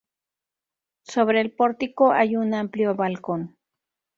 [1.03, 3.55] Sobre el pórtico hay un amplio balcón.